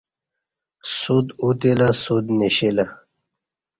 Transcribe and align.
سوت 0.97 1.27
اوتیلہ 1.43 1.89
سوت 2.03 2.25
نشیلہ 2.37 2.85